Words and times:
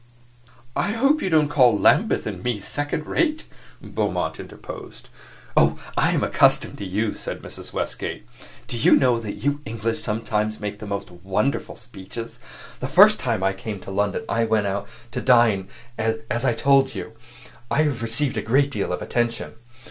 "I 0.75 0.93
hope 0.93 1.21
you 1.21 1.29
don't 1.29 1.47
call 1.47 1.77
Lambeth 1.77 2.25
and 2.25 2.43
me 2.43 2.59
second 2.59 3.05
rate," 3.05 3.43
Beaumont 3.83 4.39
interposed. 4.39 5.09
"Oh, 5.55 5.77
I 5.95 6.09
am 6.11 6.23
accustomed 6.23 6.79
to 6.79 6.85
you," 6.85 7.13
said 7.13 7.43
Mrs. 7.43 7.71
Westgate. 7.71 8.25
"Do 8.67 8.79
you 8.79 8.95
know 8.95 9.19
that 9.19 9.33
you 9.35 9.61
English 9.63 10.01
sometimes 10.01 10.59
make 10.59 10.79
the 10.79 10.87
most 10.87 11.11
wonderful 11.11 11.75
speeches? 11.75 12.39
The 12.79 12.87
first 12.87 13.19
time 13.19 13.43
I 13.43 13.53
came 13.53 13.79
to 13.81 13.91
London 13.91 14.23
I 14.27 14.43
went 14.45 14.65
out 14.65 14.87
to 15.11 15.21
dine 15.21 15.67
as 15.99 16.43
I 16.45 16.53
told 16.55 16.95
you, 16.95 17.13
I 17.69 17.83
have 17.83 18.01
received 18.01 18.37
a 18.37 18.41
great 18.41 18.71
deal 18.71 18.91
of 18.91 19.03
attention. 19.03 19.53